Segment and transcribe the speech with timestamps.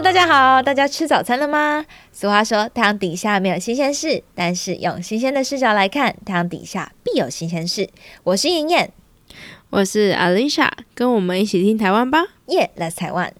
[0.00, 1.84] Hello，大家好，大家吃早餐了吗？
[2.10, 7.90] 俗话说，太阳底下没有新鲜事，但是用新鲜的视角来看，太阳底下必有新鲜事。
[8.22, 8.90] 我是妍妍，
[9.68, 12.24] 我是 Alicia，跟我们一起听台湾吧。
[12.46, 13.34] 耶、yeah,，Let's 台湾。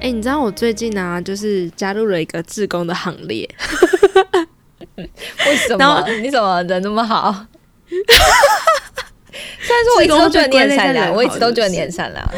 [0.00, 3.48] 哎、你知道我最近啊，就是加入了一个志工的行列。
[5.46, 6.04] 为什么？
[6.20, 7.46] 你怎么人那么好？
[9.60, 12.28] 虽然说我一直都觉得你很善良，我一直都觉得你很善良。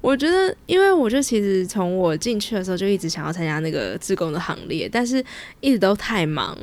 [0.00, 5.22] 我觉得，因为我就其实从我进去的时候就一直想要参加那个自工的行列，但是
[5.60, 6.56] 一直都太忙，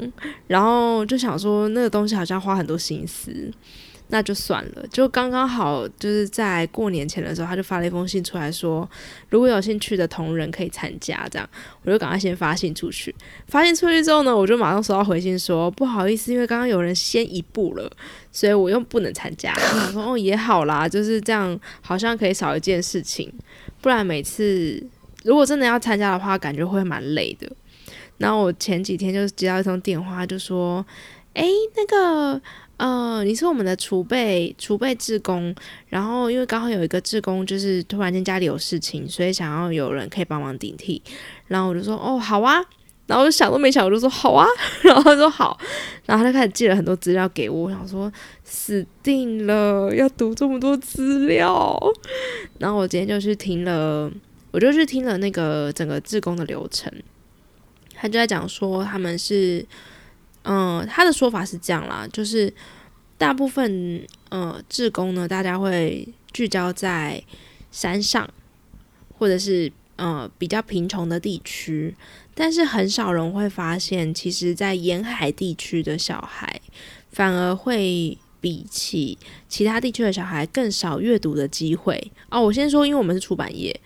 [0.47, 3.31] 然后就想说那个东西好像花很多心思，
[4.09, 4.85] 那就算了。
[4.91, 8.89] 就刚刚好就是在过年前的时候，他就发了一封信出来说，
[9.29, 11.49] 如果有兴趣的同仁可以参加，这样
[11.83, 13.13] 我就赶快先发信出去。
[13.47, 17.91] 发信出去之后呢，我就马上收到回信说不好意思，因为刚刚有人先一步了，
[18.31, 19.53] 所以我又不能参加。
[19.53, 23.31] 我想说哦也好啦，就是这样，好像可以少一件事情，
[23.81, 24.81] 不然每次
[25.23, 27.51] 如果真的要参加的话，感觉会蛮累的。
[28.17, 30.83] 然后我前几天就接到一通电话，就说
[31.35, 32.41] ：“诶，那个
[32.77, 35.53] 呃，你是我们的储备储备志工，
[35.87, 41.01] 然后因为刚好有一个志工就是突然间家里有事情，所以想要有人可以帮忙顶替。”
[41.47, 42.63] 然后我就说：“哦，好啊。”
[43.07, 44.45] 然后我就想都没想，我就说好啊，
[44.83, 45.57] 然后他说好，
[46.05, 48.11] 然后他就开始寄了很多资料给我，我想说
[48.43, 51.79] 死定了，要读这么多资料。
[52.59, 54.11] 然后我今天就去听了，
[54.51, 56.91] 我就去听了那个整个志工的流程，
[57.95, 59.65] 他就在讲说他们是，
[60.49, 62.51] 嗯、他的说法是这样啦，就是
[63.17, 67.21] 大部分呃志工呢，大家会聚焦在
[67.71, 68.29] 山上，
[69.17, 71.95] 或者是呃比较贫穷的地区。
[72.33, 76.61] 但是很少人会发现，其实，在沿海地区的小孩，
[77.11, 79.17] 反而会比起
[79.49, 82.11] 其他地区的小孩更少阅读的机会。
[82.29, 83.77] 哦，我先说，因为我们是出版业，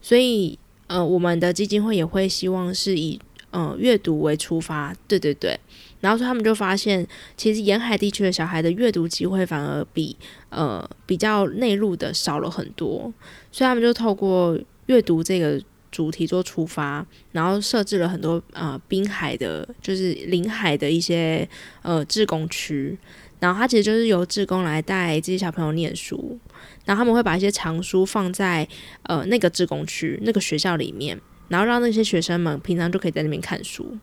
[0.00, 3.20] 所以呃，我们的基金会也会希望是以
[3.50, 4.96] 呃阅读为出发。
[5.06, 5.60] 对对对，
[6.02, 7.06] 然后说他们就发现，
[7.38, 10.14] 其实沿海地区的小孩的阅读机会反而比
[10.50, 13.10] 呃比较内陆的少了很多，
[13.50, 14.58] 所以他们就透过
[14.88, 15.58] 阅读这个。
[15.92, 21.46] 主题做出发，然后设置了很多呃滨海的，就是临海的一些
[21.82, 22.96] 呃志工区，
[23.38, 26.38] 然后他其实就是由志工来带这些小朋友念书，
[26.86, 28.66] 然后他们会把一些藏书放在
[29.02, 33.94] 呃那个志工区那个学校里面，然后让那些学生们平常就可以在那边看书。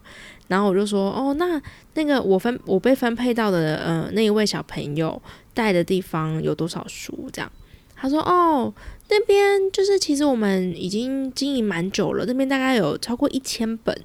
[0.49, 1.61] 然后我就说，哦，那
[1.93, 5.21] 那个我分我被分配到的呃那一位小朋友
[5.53, 7.29] 带的地方有多少书？
[7.31, 7.49] 这样，
[7.95, 8.73] 他说，哦。
[9.11, 13.99] 那边就是，其实我们已经经营蛮久了，那边大概有超过一千本。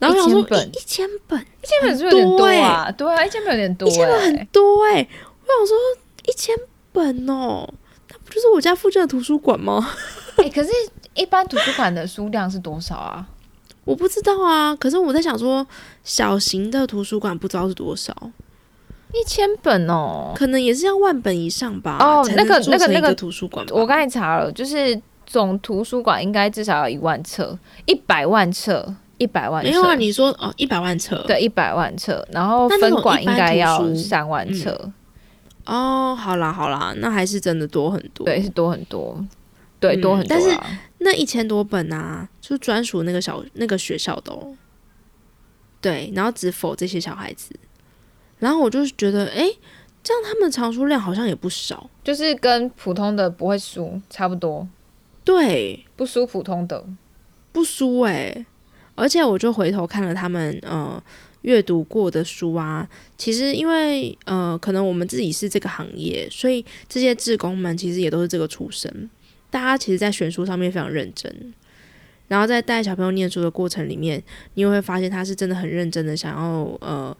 [0.00, 2.90] 然后我想说，本一千本，一千本是有点多啊？
[2.90, 5.08] 对啊，一千本有点多、欸，一千本很多哎、欸。
[5.42, 5.76] 我想说，
[6.26, 6.56] 一千
[6.90, 7.72] 本哦，
[8.10, 9.88] 那不就是我家附近的图书馆吗？
[10.38, 10.70] 哎、 欸，可是，
[11.14, 13.28] 一般图书馆的书量是多少啊？
[13.90, 14.74] 我不知道啊。
[14.76, 15.66] 可是我在想说，
[16.04, 18.14] 小型的图书馆不知道是多少。
[19.12, 21.96] 一千本哦，可能也是要万本以上吧。
[21.98, 29.68] 哦，那个那个那个图书馆，我刚才查了，就是总图书馆应该至少要一万册，一百万册，一百万册。
[29.68, 34.80] 没有啊，你说哦，一百万册，对，一百万册，然后分馆应该要三万册。
[35.64, 39.18] 嗯、哦，好啦好啦，那还是真的多很多，对，是多很多，
[39.80, 40.28] 对，多很多、嗯。
[40.28, 40.56] 但是
[40.98, 44.54] 那一千多本啊，就专属那个小那个学校的哦。
[45.80, 47.58] 对，然后只否这些小孩子。
[48.38, 49.50] 然后我就觉得，哎，
[50.02, 54.68] 这样他们藏书量好像也不少，就是跟普通的不会输差不多。
[55.24, 56.84] 对，不输普通的，
[57.52, 58.46] 不输哎、欸。
[58.94, 61.02] 而且我就回头看了他们呃
[61.42, 62.86] 阅读过的书啊，
[63.16, 69.08] 其实因为呃可能我们自己是这个行业，所以这些志工们其实也都是这个出身。
[69.50, 71.54] 大家其实，在选书上面非常认真，
[72.28, 74.22] 然后在带小朋友念书的过程里面，
[74.54, 77.16] 你也会发现他是真的很认真的想要呃。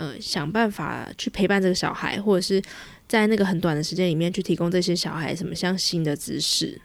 [0.00, 2.62] 呃，想办法去陪伴这个小孩，或者是
[3.08, 6.80] 在那个很短的时间里面去提供这些小孩什么像新的知识，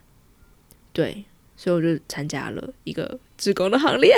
[0.91, 1.23] 对，
[1.55, 4.15] 所以我就参加了一个志工的行列。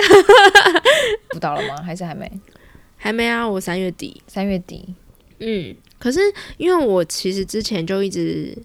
[1.28, 1.82] 辅导了吗？
[1.82, 2.40] 还是还没？
[2.96, 4.94] 还没啊，我三月底，三月底。
[5.40, 6.18] 嗯，可是
[6.56, 8.56] 因为我其实之前就一直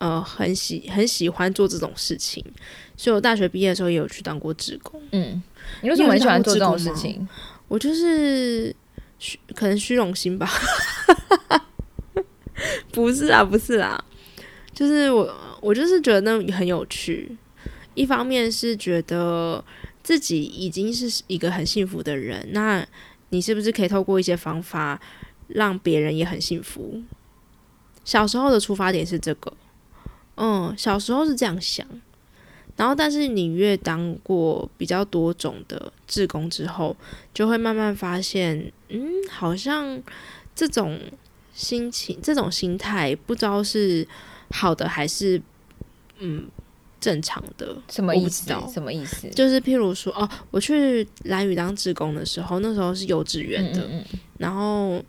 [0.00, 2.44] 呃很喜很喜欢做这种事情，
[2.96, 5.00] 所以我大学毕业的时候也有去当过志工。
[5.12, 5.40] 嗯，
[5.80, 7.26] 你为什么很喜欢做这种事情？
[7.68, 8.74] 我就是。
[9.22, 10.50] 虚可能虚荣心吧，
[12.90, 14.02] 不是啊，不是啊，
[14.72, 17.36] 就是我我就是觉得那很有趣。
[17.92, 19.62] 一方面是觉得
[20.02, 22.82] 自己已经是一个很幸福的人，那
[23.28, 24.98] 你是不是可以透过一些方法
[25.48, 27.02] 让别人也很幸福？
[28.02, 29.52] 小时候的出发点是这个，
[30.40, 31.86] 嗯，小时候是这样想。
[32.76, 36.96] 然后，但是你越当过比较多种的志工之后，
[37.34, 40.02] 就会慢慢发现，嗯，好像
[40.54, 40.98] 这种
[41.52, 44.08] 心情、这种心态，不知道是
[44.50, 45.42] 好的还是
[46.20, 46.48] 嗯
[47.00, 47.76] 正常的。
[47.88, 48.52] 什么意思？
[48.72, 49.28] 什么意思？
[49.30, 53.88] 就是譬如说，哦，我去蓝屿当职工的时候，那时候是幼稚园的，
[54.38, 55.02] 然后。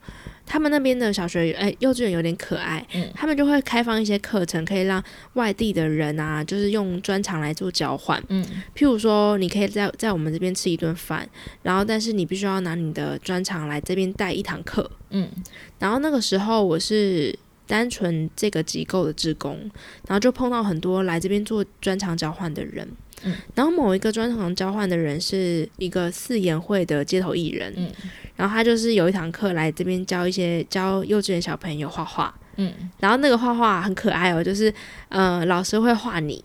[0.44, 2.86] 他们那边的小学，哎，幼稚园有点可爱，
[3.16, 5.02] 他们就会开放一些课程，可以让
[5.36, 8.22] 外地的人啊，就是用专长来做交换。
[8.28, 8.44] 嗯，
[8.76, 11.26] 譬如说，你可以在在我们这边吃一顿饭，
[11.62, 14.92] 然后但是你必须要拿你的专长来这边带一堂课。
[15.12, 15.30] 嗯，
[15.80, 17.34] 然后那个时候我是
[17.72, 19.58] 单纯这个机构的职工，
[20.06, 22.86] 然后就碰到很多来这边做专长交换的人。
[23.24, 27.74] 嗯，然后某一个专长交换的人是一个四言会的街头艺人。
[27.78, 27.90] 嗯。
[28.36, 34.74] 然后他就是有一堂课来这边教一些教幼稚园小朋友画画，嗯，然后那个画画很可爱哦，就是
[35.08, 36.44] 呃老师会画你，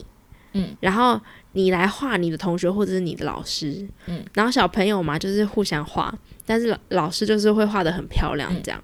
[0.53, 1.19] 嗯，然后
[1.51, 8.81] 你来画你的同学或者是你的老师，嗯，然后小朋友嘛就是互相画，但是老老师就是会画的很漂亮这样。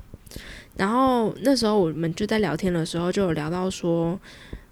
[0.75, 4.19] 然后那时候我们就在聊天的时候就有聊到说，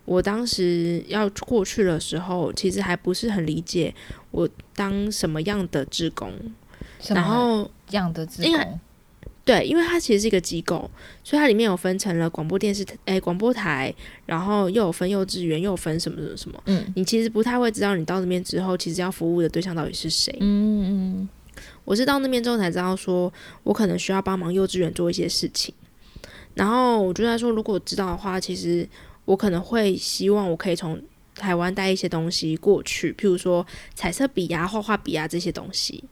[0.06, 3.94] 我当时要过去的时候，其实还不是很理解
[4.32, 6.32] 我当什么样的职工。
[7.10, 8.80] 然后样的职工，
[9.44, 10.88] 对，因为它其实是一个机构，
[11.24, 13.92] 所以它里面有分成了广播电视诶广播台，
[14.28, 16.62] 然后又有分幼稚园，又有分什么什么什么。
[16.66, 20.32] 嗯，你其实不太会知道，你到那边之后，其实要服务的对象到底是谁。
[20.42, 21.30] 嗯嗯，
[21.86, 23.34] 我是到那边之后才知道，说
[23.64, 25.74] 我可能需要帮忙幼稚园做一些事情。
[26.54, 28.88] 然后我就在说，如果知道的话，其实
[29.26, 31.02] 我可能会希望我可以从
[31.36, 33.66] 台湾带一些东西过去，譬如说
[33.96, 36.04] 彩色笔呀、画画笔啊这些东西。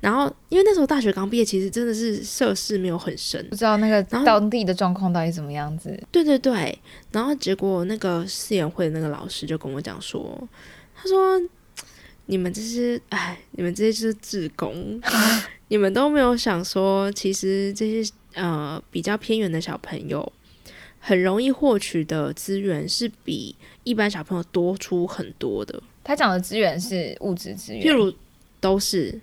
[0.00, 5.98] 然后，因为那时候大学刚毕业，其实真的是涉世没有很深，不知道那个当地的状况到底怎么样子。
[6.12, 6.78] 对对对，
[7.10, 10.46] 然后结果那个试演会的那个老师就跟我讲说，
[10.94, 11.40] 他说
[12.26, 15.00] ：“你们这些，哎，你们这些就是自工，
[15.68, 20.32] 你们都没有想说，其实这些呃比较偏远的小朋友，
[21.00, 25.82] 很容易获取的资源是比一般小朋友多出很多的。
[26.02, 28.14] 他讲的资源是物质资源，譬如
[28.60, 29.20] 都是。”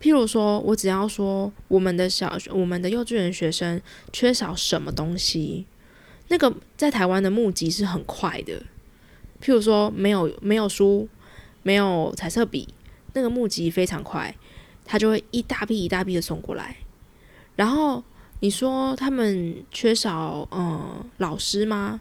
[0.00, 3.78] 譬如说，我只要说我们的小学、我们的幼稚园学生
[4.10, 5.66] 缺少什么东西，
[6.28, 8.54] 那个在台湾的募集是很快的。
[9.42, 11.06] 譬如说，没有没有书，
[11.62, 12.66] 没有彩色笔，
[13.12, 14.34] 那个募集非常快，
[14.86, 16.78] 他就会一大批一大批的送过来。
[17.56, 18.02] 然后
[18.40, 22.00] 你说他们缺少嗯老师吗？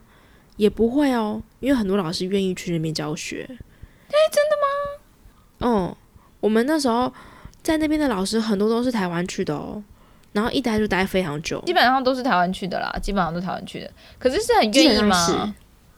[0.57, 3.45] 也不会哦，因为很多老师愿意去那边教学。
[3.49, 5.87] 哎，真的吗？
[5.87, 5.95] 嗯，
[6.39, 7.13] 我们那时候。
[7.61, 9.83] 在那边的老师很多都是台湾去的哦，
[10.31, 13.91] 然后一待就待非常久，基本上都是台湾去的啦，基本上都台湾去的。
[14.17, 15.53] 可是是很愿意吗？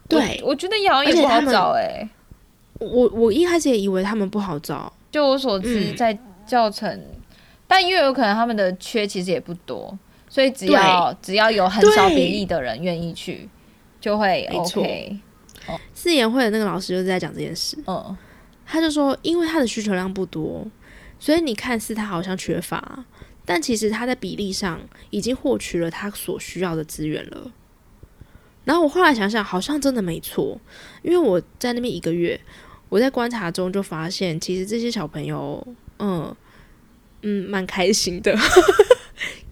[0.09, 2.09] 对，我觉得好像也不好找哎。
[2.79, 6.17] 我我一开始也以为他们不好找，就我所知，在
[6.47, 6.99] 教程，
[7.67, 9.95] 但因为有可能他们的缺其实也不多，
[10.31, 13.50] 所以只要只要有很少比例的人愿意去，
[14.00, 15.19] 就会 OK。
[15.93, 18.17] 四言会的那个老师就是在讲这件事，嗯，
[18.65, 20.65] 他就说，因为他的需求量不多。
[21.19, 23.05] 所以你看似他好像缺乏，
[23.43, 27.51] 但其实他在比例上已经获取了他所需要的资源了。
[28.63, 30.57] 然后我后来想想，好像真的没错，
[31.01, 32.39] 因为我在那边一个月，
[32.88, 35.67] 我在观察中就发现，其实这些小朋友，
[36.00, 36.33] 嗯
[37.23, 38.33] 嗯，蛮开心的，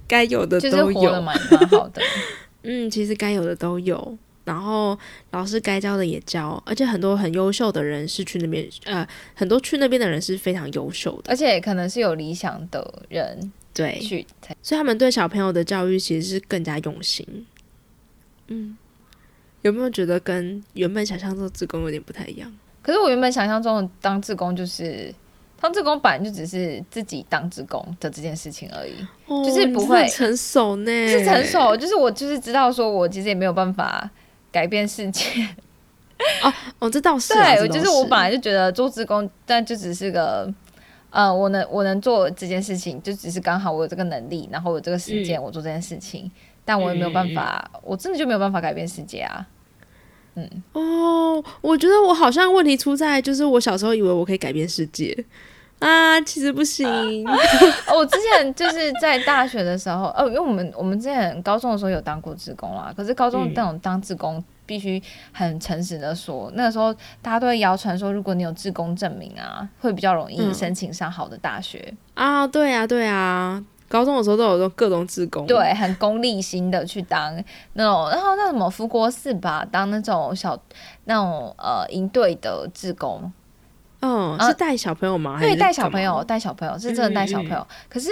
[0.10, 2.02] 该有的都有，蛮蛮好的。
[2.64, 4.18] 嗯，其实该有的都有。
[4.46, 4.98] 然后
[5.30, 14.26] 老师该教的也教，而且很多很优秀的人是去那边，呃，很多去那边的人是非常优秀的，而且可能是有理想的人，对，去，
[14.64, 17.46] 所以他们对小朋友的教育其实是更加用心。
[18.48, 18.76] 嗯，
[19.62, 22.52] 有没有觉得跟原本想象中的自工有点不太一样？
[22.82, 25.14] 可是我原本想象中的当自工就是
[25.60, 28.94] 当职工本来就只是自己当职工的这件事情而已，
[29.46, 34.10] 就是不会成熟呢，是成熟，就是我就是知道说我其实也没有办法。
[34.52, 35.24] 改变世界
[36.42, 40.52] 哦哦，这倒是对，就是我本来就觉得做职工，但就只是个
[41.12, 46.32] 呃，我能我能做这件事情，就只是刚好我有这个能力，然后有这个时间，我做这件事情，
[46.66, 49.46] 但我也没有办法，我真的就没有办法改变世界啊。
[50.36, 55.26] 嗯哦，我觉得我好像问题出在，就是我小时候以为我可以改变世界
[55.80, 57.26] 啊，其实不行。
[57.96, 64.44] 我之前就是在大学的时候，哦，因为我们我们之前高中的时候有当过职工啦，可是高中那种当职工。
[64.70, 66.94] 必须很诚实的说，那个时候
[67.24, 72.46] 大家都会谣传说，如果你有志工证明啊，会比较容易申请上好的大学啊。
[72.46, 77.36] 对啊，对啊，高中的时候都有种各种志工，对，很功利心的去当
[77.74, 80.58] 那种，然后那什么福国寺吧，当那种小
[81.06, 83.32] 那种呃营队的志工，
[84.02, 85.38] 嗯，是带小朋友吗？
[85.38, 87.68] 还对，带小朋友，带小朋友是真的带小朋友。
[87.90, 88.10] 可是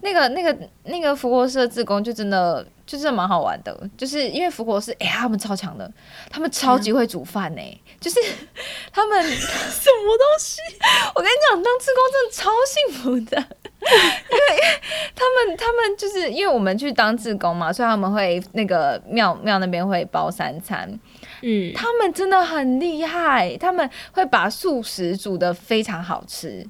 [0.00, 5.90] 那个那个那个福国社志工就真的就真的蛮好玩的，就是因为福国是哎、他们超强的，
[6.30, 8.20] 他们超级会煮饭呢、就是
[8.92, 10.60] 他们 什么东西？
[11.14, 13.55] 我跟你讲，当志工真的超幸福的，
[14.30, 14.80] 因为
[15.14, 20.88] 他们他们就是因为我们去当志工嘛，所以他们会那个庙庙那边会包三餐，
[21.42, 26.66] 嗯，他们真的很厉害，他们会把素食煮的非常好吃。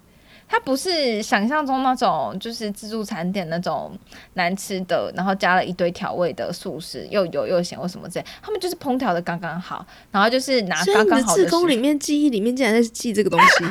[0.49, 3.93] 它不是想象中那种就是自助餐店那种
[4.35, 8.25] 难吃的，然后加了一堆调味的素食，又油又咸或什么之类。
[8.41, 13.65] 他们就是烹调的刚刚好，然后就是拿刚刚好的食志工里面记忆里面竟然在记这个东西，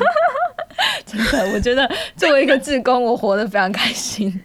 [1.06, 4.44] 真的，我觉得作为一个志工，我活得非常开心。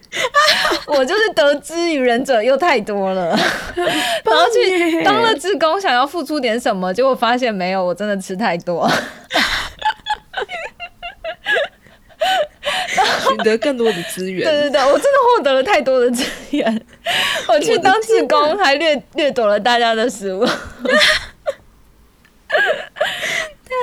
[0.86, 3.28] 我就是得知于人者又太多了，
[3.76, 8.90] 然后去当了志工，想要付出点什么，结果发现没有，我真的吃太多。
[13.28, 16.86] 取得更多的资源，对对对，我真的获得了太多的资源。
[17.48, 20.44] 我去当志工，还掠掠夺了大家的食物。
[20.44, 20.52] 太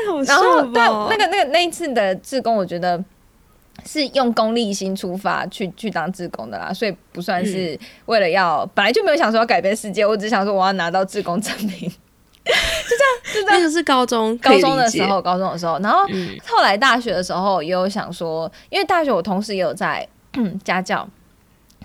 [0.07, 0.81] 好然后对？
[0.81, 3.03] 那个那个那一次的志工，我觉得
[3.85, 11.91] 是用功利心出发去去当志工的啦，所以不算是为了要，本来就没有想说要改变世界，我只想说我要拿到志工证明。
[13.49, 20.07] 那个是高中高中的时候，高中的时候，然后嗯后来大学的时候也有想说，因为大学我同时也有在
[20.63, 21.07] 家教。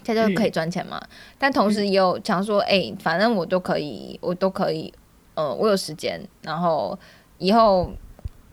[0.04, 1.00] 家教可以赚钱嘛？
[1.38, 4.92] 但同时也有想说，哎、反正我都可以，我都可以，
[5.34, 6.98] 呃，我有时间，然后
[7.38, 7.88] 以后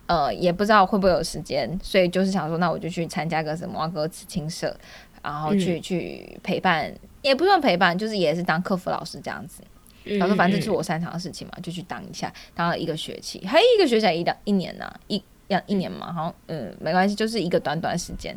[0.06, 4.78] 呃也不知道会不会有时间，所以就是想说，那我就去参加个什么歌词青社，
[5.24, 9.64] 然后去、去陪伴，也不算陪伴，就是也是当客服老师这样子。
[10.10, 18.36] 嗯然后说反正这是我擅长的事情嘛，就去当一下，当了一个学期，还一个学期还一两一年呢、一两一年嘛，好像嗯没关系，就是一个短短时间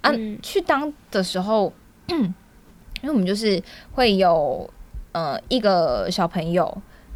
[0.00, 0.10] 啊。
[0.14, 1.72] 嗯去当的时候，
[2.08, 2.34] 因
[3.04, 4.68] 为我们就是会有
[5.12, 6.66] 呃一个小朋友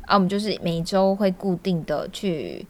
[0.06, 2.66] 啊，我们就是每周会固定的去。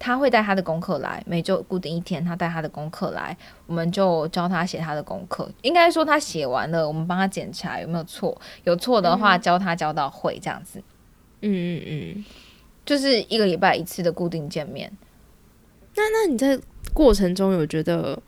[0.00, 5.48] 他会带他的功课来，每周固定一天，他带他的功课来，我们就教他写他的功课。
[5.60, 10.82] 应该说他写完了，我们帮他检查有没有错，有错的话教他教到会这样子。
[11.42, 12.24] 嗯嗯嗯。
[12.86, 14.90] 就是一个礼拜一次的固定见面。
[15.94, 16.58] 那那你在
[16.94, 18.20] 过程中有觉得，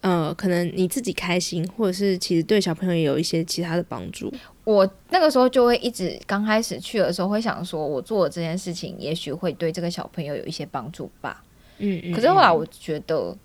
[0.00, 4.30] 呃，可能你自己开心，或者是其实对小朋友也有一些其他的帮助？
[4.64, 11.42] 我那个时候就会一直刚开始去的时候会想说，我做的这件事情也许会对这个小朋友有一些帮助吧。
[11.78, 13.36] 嗯嗯可是后来我觉得，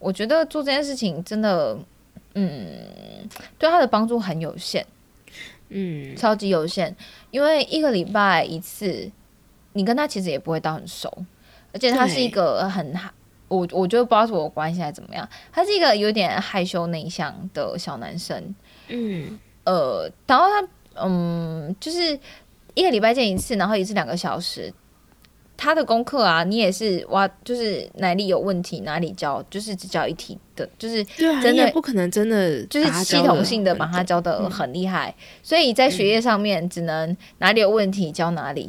[0.00, 1.78] 我觉得做这件事情真的，
[2.34, 2.66] 嗯，
[3.56, 4.84] 对他的帮助很有限，
[5.68, 6.94] 嗯超级有限。
[7.30, 9.08] 因为一个礼拜一次，
[9.74, 11.08] 你跟他其实也不会到很熟，
[11.72, 12.92] 而且他是一个很
[13.46, 18.52] 我我觉得不知道是我关系还是怎么样，他是一个有点害羞内向的小男生。
[18.88, 20.68] 嗯呃，然后他
[21.04, 22.18] 嗯，就是
[22.74, 24.72] 一个礼拜见一次，然后一次两个小时。
[25.56, 38.68] 他的功课啊，你也是哇，就是哪里有问题哪里教，就是只教一题的，就是真的不可能真的就是系统性的把他教的很厉害，所以在学业上面只能哪里有问题教哪里，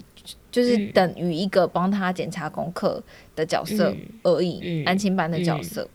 [0.51, 3.01] 就是嗯等于一个帮他检查功课
[3.35, 5.89] 的角色嗯而已，嗯安亲班的角色。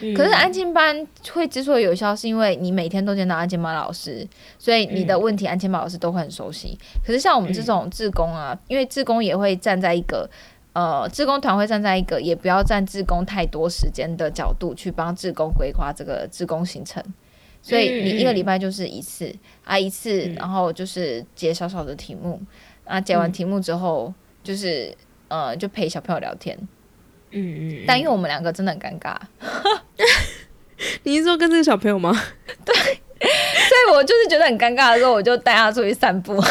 [0.00, 4.26] 嗯可是安静班会之所以有效，是因为你每天都见到安静班老师，
[4.58, 6.78] 所以你的问题安静班老师都会很熟悉。
[7.04, 10.28] 可是像我们这种志工啊，因为志工也会站在一个
[10.72, 17.02] 呃，志工团会站在一个也不要占志工太多时间的角度去帮志工规划这个志工行程。
[17.60, 19.32] 所以你一个礼拜就是一次
[19.64, 22.40] 啊，一次，然后就是解小小的题目
[22.84, 24.92] 啊，解完题目之后就是
[25.28, 26.58] 呃，就陪小朋友聊天。
[27.32, 29.16] 嗯嗯，但因为我们两个真的很尴尬，
[31.04, 32.12] 你是说跟这个小朋友吗？
[32.64, 36.34] 对所以我就是觉得很尴尬的时候，我就带他出去散步。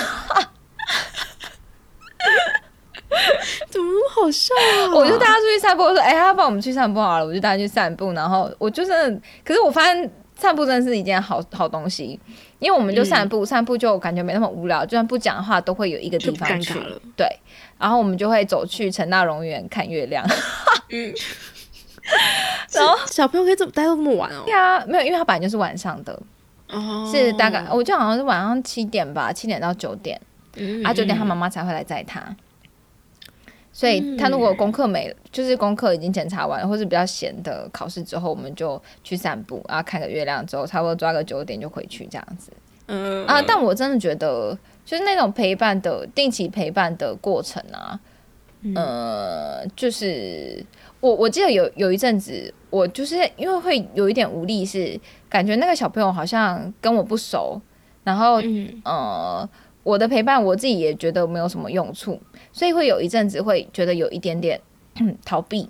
[3.70, 4.96] 怎么那么好笑啊？
[4.96, 12.18] 我就带他出去散步，我说：“哎、他帮我们去散步好了。”我就带他去散步，然后我就是，可是我发现散步真的是一件好好东西，
[12.60, 16.98] 因为我们就散步，散步就感觉没那么无聊，就算不讲话都会有一个地方去了。
[17.18, 17.28] 对，
[17.82, 20.26] 然后我们就会走去陈大荣园看月亮。
[20.92, 21.14] 嗯，
[22.74, 24.54] 然后小朋友可以怎么待到那么晚哦对？
[24.54, 26.18] 啊，没有，因为他本来就是晚上的，
[26.70, 30.20] 哦，是大概我记得好像是晚上七点吧，七点到九点。
[30.56, 32.22] 嗯啊，九点他妈妈才会来载他。
[33.74, 42.52] 所以他如果功课没，就是功课已经检查完，或是比较闲的考试之后，我们就去散步，然后看个月亮之后，差不多抓个九点就回去这样子。
[42.88, 48.00] 嗯啊，但我真的觉得，就是那种陪伴的定期陪伴的过程啊，
[48.76, 50.64] 呃，就是
[51.00, 57.60] 我我记得有有一阵子，我就是因为会有一点无力，是感觉那个小朋友好像跟我不熟，
[58.04, 58.82] 然后嗯。
[58.84, 59.50] 呃，
[59.84, 62.22] 我的陪伴我自己也觉得没有什么用处，
[62.54, 64.62] 所以会有一阵子会觉得有一点点
[65.26, 65.68] 逃避。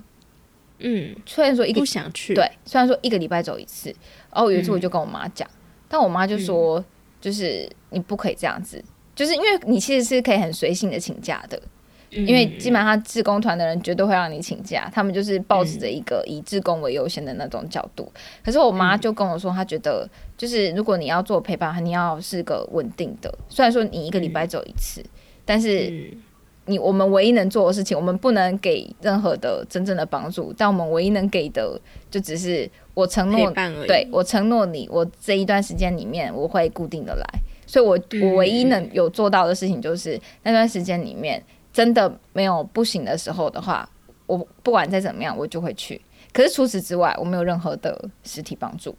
[0.79, 3.89] 嗯，虽然说一个不想去，对，虽然说一个礼拜走一次，
[4.33, 5.47] 然后有一次我就跟我妈讲，
[5.87, 6.83] 但我妈就说，
[7.21, 8.83] 就是你不可以这样子，
[9.21, 11.61] 就是因为你其实是可以很随性的请假的，
[12.09, 18.11] 嗯，因为基本上志工团的人绝对会让你请假，他们就是抱持着一个以志工为优先的那种角度。
[18.43, 25.03] 可是我妈就跟我说，她觉得就是如果你要做陪伴，你要是个稳定的，虽然说你一个礼拜走一次，
[25.45, 26.21] 但是嗯。
[26.67, 31.77] 你我们唯一能做的事情，我们不能给任何的真正的帮助，但我们唯一能给的
[32.11, 33.51] 就只是我承诺
[33.87, 37.25] 对我承诺你，我这一段时间里面我会固定的来，
[37.71, 43.89] 所以我嗯我唯一能有做到的事情就是那段时间里面真的没有不行的时候的话，
[44.25, 46.01] 我不管再怎么样我就会去。
[46.33, 48.93] 可是除此之外，我没有任何的实体帮助。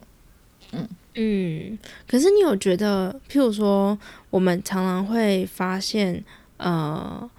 [0.71, 1.77] 嗯嗯，
[2.07, 3.95] 可是你有觉得，譬如说，
[4.31, 6.23] 我们常常会发现，
[6.57, 7.29] 呃，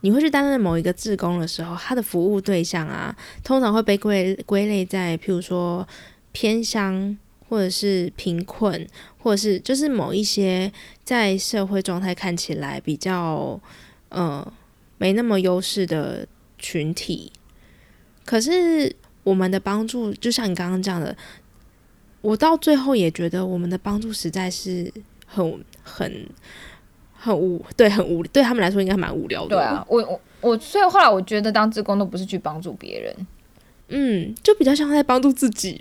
[0.00, 3.14] 你会去担任某一个志工的时候，他的服务对象啊，
[3.44, 5.86] 通常会被归归类在譬如说
[6.32, 7.18] 偏乡，
[7.48, 8.86] 或者是贫困，
[9.18, 10.72] 或者是就是某一些
[11.04, 13.60] 在社会状态看起来比较
[14.08, 14.52] 呃
[14.96, 16.26] 没那么优势的
[16.58, 17.30] 群体。
[18.24, 18.94] 可是
[19.24, 21.16] 我们的帮助，就像你刚刚讲的，
[22.20, 24.92] 我到最后也觉得我们的帮助实在是
[25.26, 26.28] 很很
[27.14, 29.56] 很无，对，很无，对他们来说应该蛮无聊的。
[29.56, 33.26] 对啊，，我我我，所以后来我觉得当志工都不是去帮助别人，
[33.88, 35.78] 嗯，就比较像在帮助自己，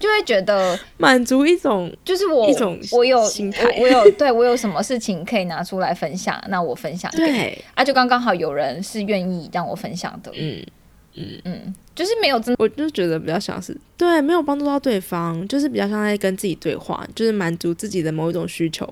[0.00, 3.64] 就会觉得满足一种就是我一种我有心态。
[3.76, 10.66] 我我有对我有什么事情可以拿出来分享，那我分享 给对，啊，就刚刚好有人是愿意让我分享的，嗯，
[11.14, 11.40] 嗯。
[11.44, 18.86] 嗯，就是没有真我就觉得比较像是对，没有帮助到对方，就是比较像在跟自己对话，就是满足自己的某一种需求，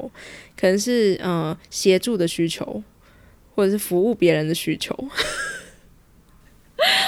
[0.60, 2.82] 可能是呃协助的需求，
[3.54, 4.94] 或者是服务别人的需求。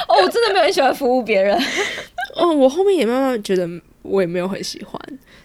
[0.08, 1.56] 哦，我真的没有很喜欢服务别人，
[2.36, 3.68] 哦，我后面也慢慢觉得
[4.02, 5.00] 我也没有很喜欢，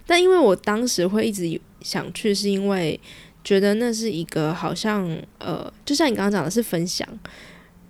[0.08, 3.00] 但因为我当时会一直想去，是因为
[3.44, 5.06] 觉得那是一个好像
[5.40, 7.08] 呃，就像你刚刚讲的是分享，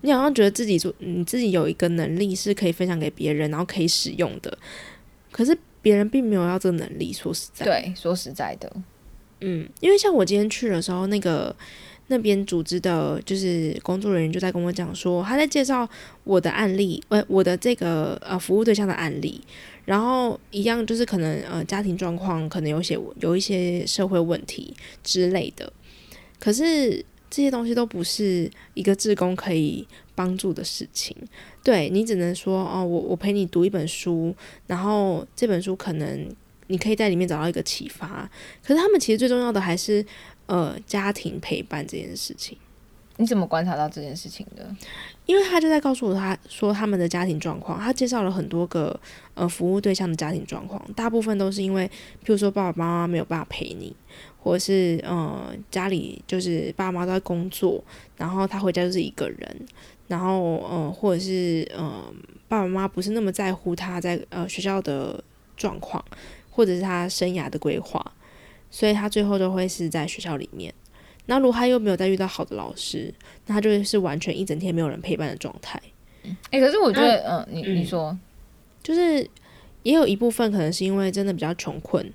[0.01, 4.57] 你好像觉得自己做你自己有一个能力是可以分享给别人，然后可以使用的，
[5.31, 7.13] 可是别人并没有要这个能力。
[7.13, 8.71] 说实在，，对，说实在的，
[9.41, 11.55] 嗯，因为像我今天去的时候，那个
[12.07, 15.87] 那边组织的，就是工作人员就在跟我讲说，他在介绍
[16.23, 19.41] 我的案例，呃，我的这个呃服务对象的案例，
[19.85, 25.71] 然后一样就是可能呃家庭状况可能有些有一些社会问题之类的，
[26.39, 31.15] 可是这些东西都不是一个志工可以帮助的事情。
[31.63, 34.33] 对你只能说哦，我我陪你读一本书，
[34.67, 36.27] 然后这本书可能
[36.67, 38.29] 你可以在里面找到一个启发。
[38.63, 40.05] 可是他们其实最重要的还是
[40.45, 42.57] 呃家庭陪伴这件事情，
[43.17, 44.67] 你怎么观察到这件事情的？
[45.25, 48.99] 因为他就在告诉我他说他们的家庭状况，他介绍了很多个
[49.33, 53.95] 呃服务对象的家庭状况，大部分都是因为譬如说爸爸妈妈没有办法陪你，
[54.37, 57.83] 或者是呃家里就是爸爸妈都在工作，
[58.17, 59.65] 然后他回家就是一个人，
[60.07, 62.03] 然后呃或者是呃
[62.47, 65.23] 爸爸妈妈不是那么在乎他在呃学校的
[65.55, 66.03] 状况，
[66.51, 68.11] 或者是他生涯的规划，
[68.69, 70.73] 所以他最后都会是在学校里面。
[71.27, 73.13] 那如果他又没有再遇到好的老师，
[73.47, 75.81] 那他就会是完全一整天没有人陪伴的状态。
[76.51, 78.17] 哎、可是我觉得，嗯、你你嗯说，
[78.81, 79.27] 就是
[79.83, 82.11] 也有一部分可能是因为真的比较穷困，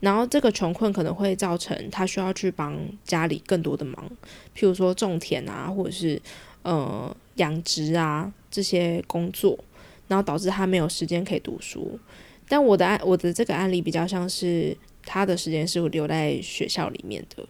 [0.00, 4.10] 然后这个穷困可能会造成他需要去帮家里更多的忙，
[4.54, 6.20] 譬如说种田啊，或者是
[6.62, 9.58] 呃养殖啊这些工作，
[10.08, 11.98] 然后导致他没有时间可以读书。
[12.48, 17.42] 但我的案我的这个案例比较像是他的时间是留在学校里面的，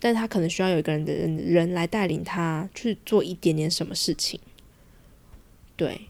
[0.00, 4.38] 但他可能需要有一个人的人人来带领他去做一点点什么事情。
[5.76, 6.00] 对，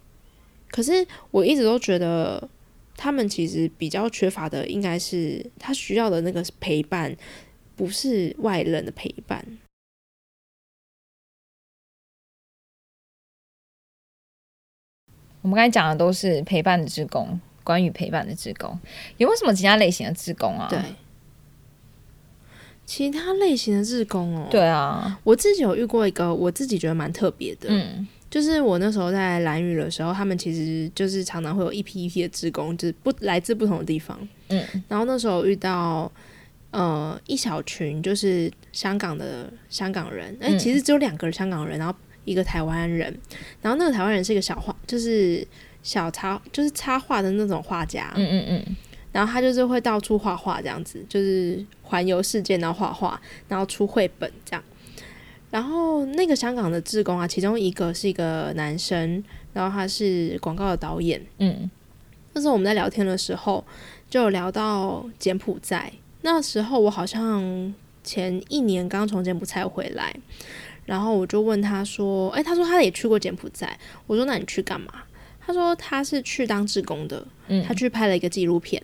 [0.71, 2.49] 可是我一直都觉得，
[2.97, 7.17] 他们其实比较缺乏的应该是他需要的那个陪伴，
[7.77, 9.45] 不是外人的陪伴。
[15.41, 18.79] 我们刚才讲的都是陪伴的职工，关于陪伴的职工，
[19.17, 20.67] 有没有什么其他类型的职工啊？
[20.69, 20.79] 对，
[22.89, 28.09] 其他类型的志工哦，对啊，我自己有遇过一个，我自己觉得蛮特别的，嗯。
[28.31, 34.19] 就是我那时候在蓝屿的时候，他们其实就是常常会有一批一批的志工，就是不来自不同的地方。
[34.49, 34.65] 嗯。
[34.89, 36.11] 然后那时候遇到
[36.71, 40.59] 呃一小群就是香港的香港人，哎、嗯。
[40.59, 43.15] 其实只有两个香港人，然后一个台湾人，
[43.61, 45.47] 然后那个台湾人是一个小画，就是
[45.83, 48.77] 小插就是插画的那种画家，嗯嗯嗯，
[49.19, 54.63] 然后他就是会到处画画这样子，就是环游世界，然后画画，然后出绘本这样。
[55.51, 61.21] 然后那个香港的志工啊，其中一个是一个男生，然后他是广告的导演。
[61.39, 61.69] 嗯
[62.33, 63.65] 那时候我们在聊天的时候，
[64.09, 65.93] 就有聊到柬埔寨。
[66.23, 70.15] 那时候我好像前一年刚从柬埔寨回来，
[70.85, 73.77] 然后我就问他说：“哎，他说他也去过柬埔寨。”
[74.07, 74.93] 我说：“那你去干嘛？”
[75.45, 78.81] 他说他是去当志工的，嗯，他去拍了一个纪录片。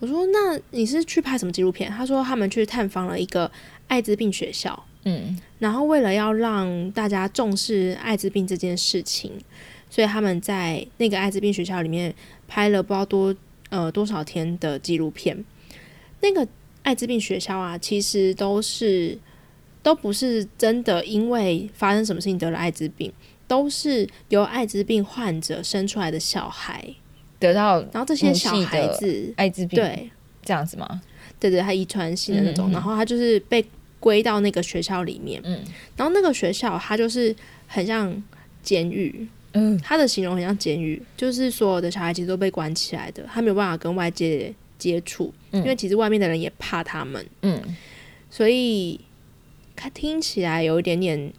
[0.00, 3.50] 我说：“那你是去拍什么纪录片？”他说他们去探访了一个
[3.88, 9.32] 艾滋病学校，嗯然后为了要让大家重视艾滋病这件事情，
[9.88, 12.14] 所以他们在那个艾滋病学校里面
[12.46, 13.34] 拍了不知道多
[13.70, 15.42] 呃多少天的纪录片。
[16.20, 16.46] 那个
[16.82, 19.18] 艾滋病学校啊，其实都是
[19.82, 23.10] 都不是真的因为发生什么事情得了艾滋病，
[23.46, 26.94] 都是由艾滋病患者生出来的小孩，
[27.38, 30.10] 得到然后这些小孩子艾滋病，对。
[30.46, 31.00] 这样子吗？
[31.40, 33.64] 对对，他遗传性的那种，嗯嗯然后他就是被
[33.98, 35.58] 归到那个学校里面，嗯。
[35.96, 37.34] 然后那个学校它就是
[37.66, 38.22] 很像
[38.62, 39.78] 监狱，嗯。
[39.82, 45.62] 它的形容很像监狱，就是所有的小孩其实都被关起来的，他没有办法跟外界接触，嗯。
[45.62, 47.58] 因为其实外面的人也怕他们，嗯。
[48.28, 49.00] 所以
[49.74, 51.32] 他听起来有一点点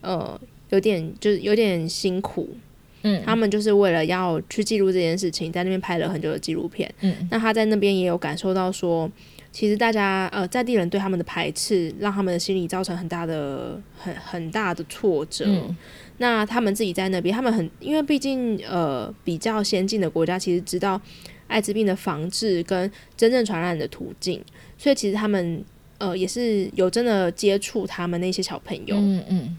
[0.00, 2.56] 呃，有点就是有点辛苦。
[3.06, 6.92] 嗯，他们就是为了要去记录这件事情，在那边拍了很久的纪录片。
[7.02, 9.08] 嗯那他在那边也有感受到说，
[9.52, 15.44] 其实大家呃在地人对他们的排斥，让他们的心理造成很大的很很大的挫折。
[15.46, 15.76] 嗯
[16.18, 20.98] 那他们自己在那边，他们很因为毕竟呃比较先进的国家，其实知道
[21.46, 24.42] 艾滋病的防治跟真正传染的途径，
[24.78, 25.62] 所以其实他们
[25.98, 28.96] 呃也是有真的接触他们那些小朋友。
[28.96, 29.58] 嗯嗯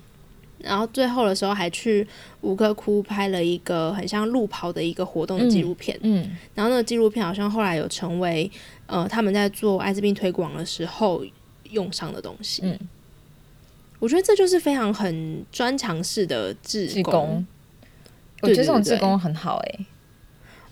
[0.60, 2.08] 然后最后的时候还去
[2.42, 5.98] 五个窟拍了一个很像路跑的一个活动的纪录片。
[6.02, 8.50] 嗯然后那个纪录片好像后来有成为
[8.88, 11.24] 呃他们在做艾滋病推广的时候
[11.70, 12.62] 用上的东西。
[12.64, 12.80] 嗯，
[14.00, 17.14] 我觉得这就是非常很专长式的志志工。
[17.14, 17.48] 工，
[18.42, 19.86] 我对觉得这种志工很好哎、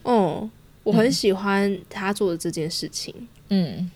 [0.04, 0.50] 哦，
[0.84, 3.13] 我很喜欢他做的这件事情。
[3.50, 3.91] 嗯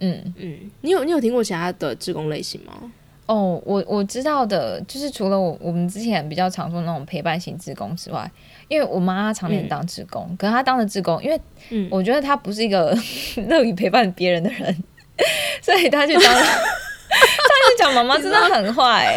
[0.00, 0.34] 嗯。
[0.36, 2.92] 嗯，你有你有听过其他的志工类型吗？
[3.30, 8.28] 哦，我我知道的，就是除了我我们之前比较常说那种陪伴型职工之外，
[8.66, 12.92] 因为我妈常年当职工，可是她当了职工，因为嗯，我觉得她不是一个
[13.46, 14.76] 乐于陪伴别人的人，
[15.62, 19.16] 所以她去当，她去讲妈妈真的很坏、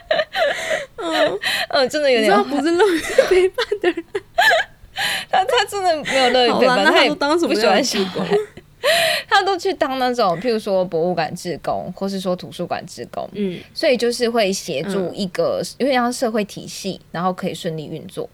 [0.96, 4.04] 嗯，嗯，真的有点坏，不是乐于陪伴的人，
[5.30, 8.34] 她她真的没有乐于陪伴，那他都当什么不喜样的志欢小工孩？，
[9.28, 13.58] 她都去当那种，譬如说博物馆志工，或是说图书馆志工，嗯。
[13.74, 15.16] 所以就是会协助嗯。
[15.16, 18.28] 一个有点像社会体系，然后可以顺利运作。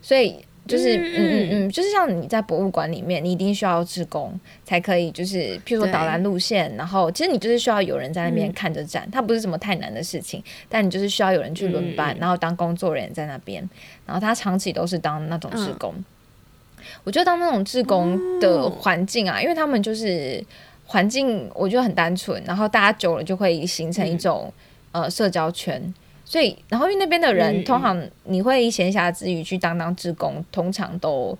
[0.00, 8.52] 所以就是嗯嗯嗯嗯，就是像你在博物馆里面，你一定需要志工才可以，就是譬如说导览路线，然后其实你就是需要有人在那边嗯。
[8.52, 12.18] 看着展，它不是什么太难的事情，但你就是需要有人去轮班，嗯。
[12.20, 13.68] 然后当工作人员在那边，
[14.06, 15.78] 然后他长期都是当那种志嗯。
[15.78, 15.94] 工。
[17.04, 20.44] 我觉得当那种志工的哦环境啊，因为他们就是
[20.86, 24.52] 环境，我觉得很单纯，然后大家久了就会形成一种、
[24.92, 25.94] 呃社交圈。
[26.26, 31.36] 所以，然后因为那边的人，嗯通常你会闲暇之余去当当志工，通常都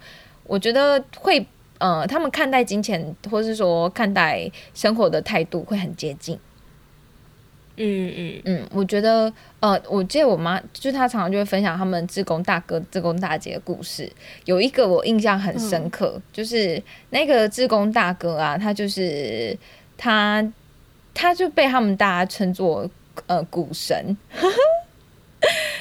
[0.46, 1.44] 我觉得会
[1.78, 6.38] 呃，他们看待金钱或是说看待生活的态度会很接近。
[7.76, 14.10] 嗯嗯嗯，我觉得呃，我记得我妈就是她常常就会分享他们志工大哥、志工大姐的故事。
[14.44, 19.56] 有一个我印象很深刻，就是那个志工大哥啊，他就是
[19.96, 20.44] 他
[21.12, 22.88] 他就被他们大家称作
[23.26, 24.16] 呃股神。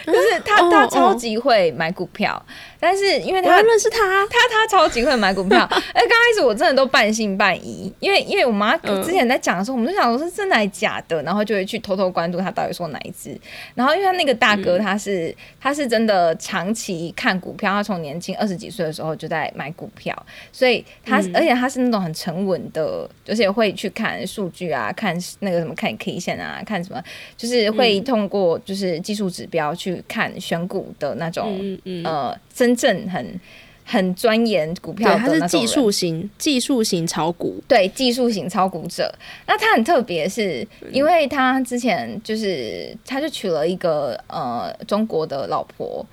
[0.06, 2.44] 就是他，哦他超哦级会买股票，
[2.80, 5.60] 但是因为他要认识他，他他超级会买股票，
[5.94, 9.04] 哎，刚开始我真的都半信半疑，因为因为我妈嗯。
[9.04, 13.38] 之前在讲的时候，我们就想说是真的还是假的，然后就会去偷偷关注他到底说哪一只。
[13.76, 20.16] 然后因为他那个大哥他是、他是真的长期看股票，他从年轻二十几岁的时候就在买股票，
[20.54, 21.32] 所以他、嗯。
[21.36, 27.04] 而且他是那种很沉稳的，而且会去看数据啊，看那个什么看 K 线啊，看什么，
[27.36, 31.58] 就是会通过就是技术指标去看选股的那种。
[31.62, 33.40] 嗯嗯呃，真正很
[33.86, 39.14] 很钻研股票他是技术型技术型炒股，对技术型炒股者。
[39.48, 46.06] 那他很特别，是因为他之前就是他就娶了一个呃中国的老婆，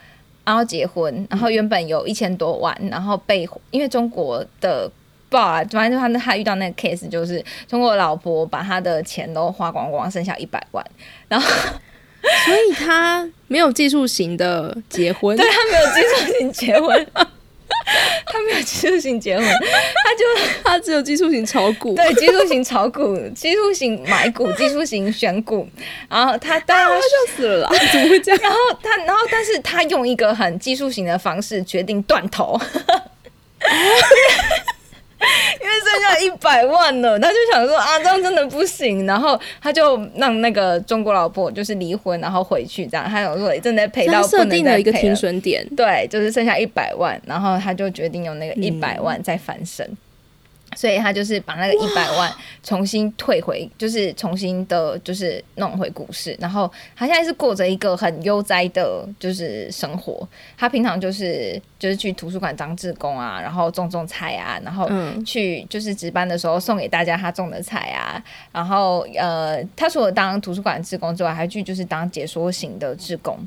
[0.45, 4.91] 然后结婚，然后原本有一千多万，然后被因为中国的。
[5.31, 10.85] 不好啊，反正他他遇到那个 case 就是中国的老婆把他的钱都花光光，剩下一百万，
[11.29, 11.49] 然后
[12.45, 17.07] 所以他没有技术型的结婚，对他没有技术型结婚，
[18.27, 20.25] 他没有技术型结婚，他就
[20.65, 21.95] 他只有技术型炒股。
[21.95, 25.69] 对技术型炒股、技术型买股、 技术型选股，
[26.09, 27.71] 然后他当然他笑死了啦！
[27.93, 28.41] 怎么会这样？
[28.43, 32.59] 然后他，然后但是他用一个很技术型的方式决定断头，
[35.61, 49.87] 因为剩下一百万了，他就想说啊，这样真的不行，然后他就让那个中国老婆就是离婚，然后回去这样，他有说真的赔到不能再定了一个停赔了损点，对，就是剩下一百万，然后他就决定用那个一百万再翻身，
[50.77, 56.37] 所以他就是把那个一百万重新退回，就是重新的，就是弄回股市。
[56.39, 60.27] 然后他现在是过着一个很悠哉的，就是生活。
[60.57, 73.39] 他平常就是就是去图书馆当志工啊，然后种种菜啊，然后嗯去就是值班的时候送给大家他种的菜啊，然后呃，他除了当图书馆志工之外，还去就是当解说型的志工。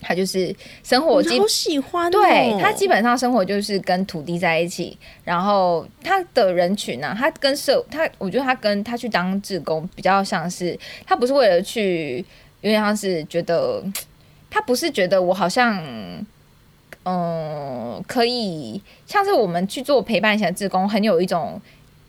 [0.00, 2.10] 他就是生活基我好喜欢、哦。
[2.10, 12.24] 对他基本上生活就是跟土地在一起，然后他的人群呢、他跟社他，我觉得他跟他去当志工比较像是，他不是为了去，
[12.60, 13.82] 有点像是觉得，
[14.50, 15.82] 他不是觉得我好像，
[17.04, 21.60] 嗯，可以像是我们去做陪伴型的志工，很有一种。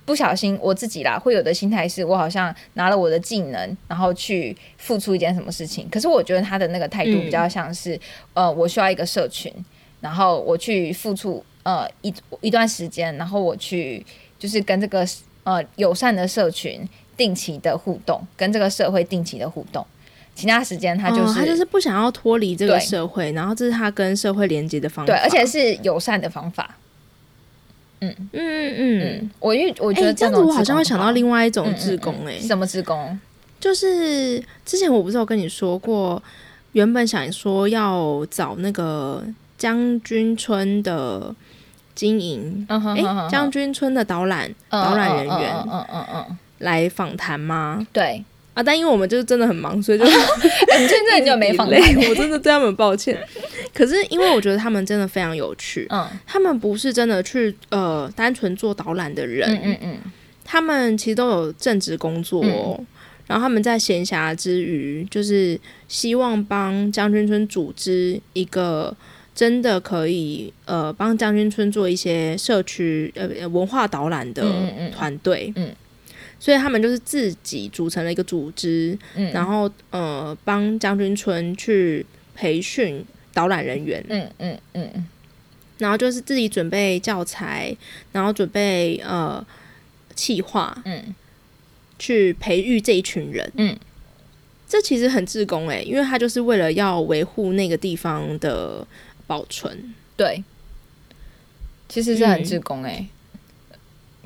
[0.09, 5.87] 不小心，我自己啦会有的心态是我好像拿了我的技能，然后去付出一件什么事情。
[5.87, 7.99] 可是我觉得他的那个态度比较像是，
[8.33, 9.53] 呃，我需要一个社群，
[10.01, 14.03] 然后我去付出呃一一段时间，然后我去
[14.39, 15.05] 就是跟这个
[15.43, 16.81] 呃友善的社群
[17.15, 19.85] 定期的互动，跟这个社会定期的互动。
[20.33, 25.13] 其他时间他就是、哦他就是不想要脱离这个社会，然后这是他跟社会连接的方法。
[25.13, 26.75] 对，而且是友善的方法。
[28.01, 28.15] 嗯。
[28.31, 33.19] 嗯嗯，嗯，我因为我觉哎、得这样子我好像会想到另外外一种志工、哎、什么志工？
[33.59, 36.21] 就是之前我不是有跟你说过，
[36.71, 39.23] 原本想说要找那个
[39.57, 41.35] 将军村的
[41.93, 47.85] 经营，哎、将军村的导览嗯导览人员嗯嗯嗯，来访谈吗？
[47.91, 50.11] 对，啊，但因为我们就是真的很忙，所以就哎
[50.81, 53.17] 你最近很久没访谈累，我真的对他们抱歉。
[53.73, 59.97] 可是因为我觉得他们真的非常有趣，嗯他们不是真的去呃单纯做导览的人，嗯嗯嗯，
[60.43, 62.83] 他们其实都有正职工作、哦，
[63.27, 65.57] 然后他们在闲暇之余，就是
[65.87, 68.93] 希望帮将军村组织一个
[69.35, 74.91] 真的可以呃帮将军村做一些社区呃文化导览的嗯嗯嗯。
[74.91, 75.69] 团队，嗯
[76.39, 79.31] 所以他们就是自己组成了一个组织，嗯。
[79.31, 84.91] 然后呃帮将军村去培训导览人员，嗯嗯嗯。
[84.95, 85.07] 嗯
[85.77, 87.75] 然后就是自己准备教材，
[88.11, 89.45] 然后准备呃
[90.15, 91.15] 企划，嗯。
[92.01, 93.51] 去培育这一群人。
[93.55, 93.77] 嗯，
[94.65, 98.87] 这其实很自工诶、因为他就是为了要维护那个地方的
[99.27, 99.93] 保存。
[100.15, 100.41] 对，
[101.89, 103.05] 其实是很嗯志工哎、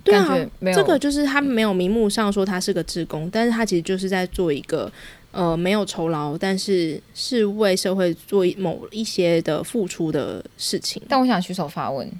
[0.04, 4.92] 对啊没有这个就是他没有明目上说他是个职工，但是他其实就是在做一个
[5.32, 11.02] 呃没有酬劳，但是是为社会做一某一些的付出的事情。
[11.08, 12.12] 但我想举手发问，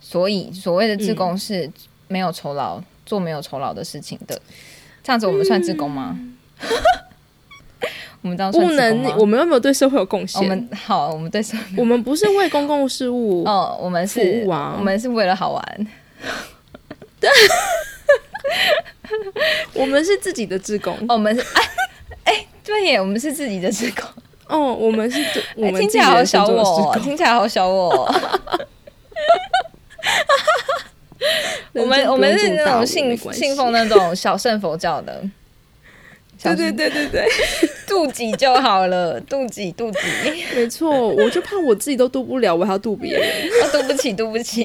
[0.00, 1.70] 所以所谓的志嗯工是
[2.08, 4.38] 没有酬劳、做没有酬劳的事情的，
[5.02, 6.18] 这样子我们算职工吗？
[8.20, 10.42] 我们不能，我们又没有对社会有贡献。
[10.42, 11.62] 我们好，我们对社会？
[11.76, 15.86] 我们不是为公共事务，哦，我们是服务啊我们是为了好玩。
[19.74, 20.94] 我们是自己的职工。
[20.94, 21.62] 哦我们是哎
[22.24, 24.04] 哎，对耶，我们是自己的职工。
[24.46, 25.18] 哦，我们是
[25.56, 28.14] 我哎们听起来好小我哦，听起来好小我哦。
[31.72, 35.22] 我们我们是那种信信奉那种小圣佛教的，
[36.44, 37.28] 对对对对对，
[37.86, 39.98] 渡己就好了，渡己渡己，
[40.54, 43.48] 没错，我就怕我自己都渡不了，我还要渡别人。
[43.62, 44.64] 哦，对不起渡不起，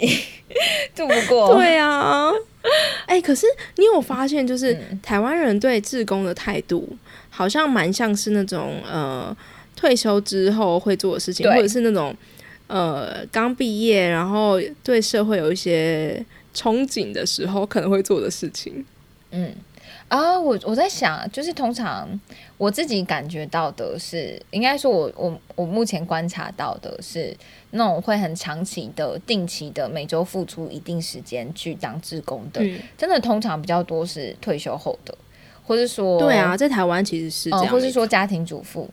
[0.96, 1.56] 渡不过。
[1.56, 2.30] 对啊，
[3.08, 3.46] 哎、可是
[3.78, 5.00] 你有发现，就是、嗯。
[5.02, 6.88] 台湾人对志工的态度，
[7.30, 9.36] 好像蛮像是那种呃
[9.76, 12.14] 退休之后会做的事情，或者是那种
[12.68, 18.84] 呃刚毕业然后对社会有一些憧憬的时候可能会做的事情。
[19.32, 19.54] 嗯，
[20.10, 22.08] 啊，我我在想，就是通常
[22.58, 27.36] 我自己感觉到的是，应该说我我我目前观察到的是，
[27.72, 35.16] 那种会很长期的、定期的每周付出一定时间去当志工的，嗯，真的通常比较多是退休后的，
[35.64, 38.90] 或是说对啊，，在台湾其实是这嗯，样，或是说家庭主妇。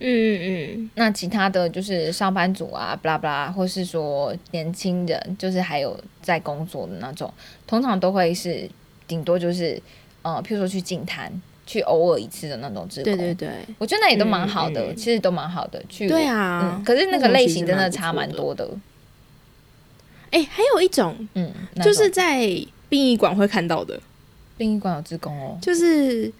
[0.00, 7.32] 嗯嗯嗯，那其他的就是上班族啊，巴拉巴拉，或是说年轻人，就是还有在工作的那种，
[7.64, 8.68] 通常都会是
[9.14, 9.80] 顶多就是
[10.22, 11.30] 呃，譬如说去净滩，
[11.64, 13.16] 去偶尔一次的那种志工。
[13.16, 13.48] 对对对，
[13.78, 15.80] 我觉得那也都蛮好的，其实都蛮好的。
[15.88, 18.68] 去对啊嗯，可是那个类型真的差蛮多的。
[20.30, 22.40] 哎、还有一种嗯，就是在
[22.88, 24.00] 殡仪馆会看到的，
[24.58, 26.32] 殡仪馆有志工哦，就是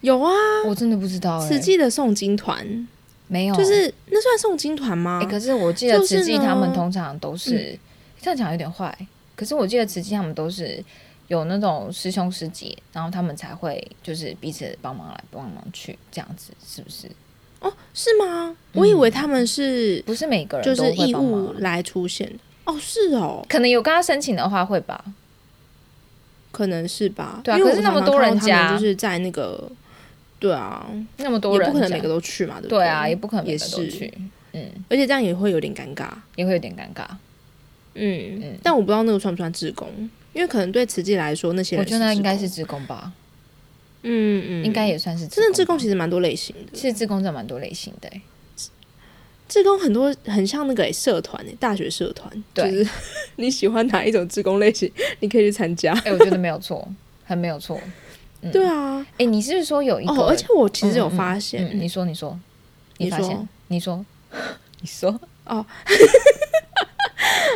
[0.00, 0.32] 有啊，
[0.66, 2.88] 我真的不知道哎、慈济的诵经团，
[3.26, 5.20] 没有，就是那算诵经团吗？
[5.22, 7.78] 哎、可是我记得就是慈济他们通常都是、
[8.18, 8.96] 这样讲有点坏，
[9.36, 10.82] 可是我记得慈济他们都是
[11.32, 17.08] 有那种师兄师姐，然后他们才会就是彼此帮忙来帮忙去这样子，是不是？
[17.60, 18.54] 哦，是吗？
[18.74, 22.38] 我以为他们是不是每个人就都是义务来出现的。
[22.66, 25.02] 哦，是哦，可能有跟他申请的话会吧？
[26.50, 27.40] 可能是吧。
[27.42, 29.66] 对啊因为可是那么多人家他们就是在那个，
[30.38, 34.12] 对啊，那么多人不可能每个都去嘛，对不对啊，也不可能每也个都是去，
[34.52, 36.08] 嗯，而且这样也会有点尴尬。
[36.36, 37.06] 也会有点尴尬。
[37.94, 39.88] 嗯，嗯但我不知道那个算不算志工，
[40.32, 43.12] 因为可能对慈济来说，那些人我觉得那应该是职工吧，
[44.02, 46.72] 嗯嗯，应该也算是真的志工其实蛮多类型的。
[46.72, 48.22] 其实职工真的蛮多类型的、欸，
[49.48, 52.90] 志工很多很像那个、欸、社团、欸，大学社团，就对是
[53.36, 54.90] 你喜欢哪一种志工类型，
[55.20, 55.92] 你可以去参加。
[56.06, 56.86] 哎、我觉得没有错，
[57.24, 57.78] 很没有错。
[58.40, 58.50] 嗯。
[58.50, 60.14] 对啊，哎、你是不是说有一个？
[60.14, 62.38] 哦，而且我其实有发现，嗯，你说，你说，
[62.96, 64.04] 你说发现，你说，
[64.80, 65.66] 你说， 哦。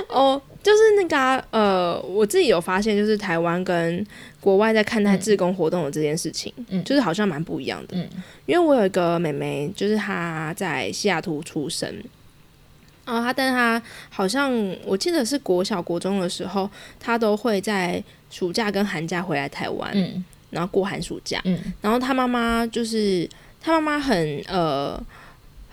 [0.09, 4.05] 哦，就是那个啊、呃，我自己有发现，就是台湾跟
[4.41, 7.97] 国外在看待自工活动的这件事情，嗯就是好像蛮不一样的。
[7.97, 8.09] 嗯。
[8.47, 11.89] 因为我有一个妹妹，就是她在西雅图出生，
[13.05, 14.53] 然后她，但她好像
[14.85, 20.25] 我记得是国小国中的时候，她都会在暑假跟寒假回来台湾，嗯。
[20.51, 21.41] 然后过寒暑假。
[21.45, 21.57] 嗯。
[21.81, 23.29] 然后她妈妈就是
[23.61, 25.01] 她妈妈很呃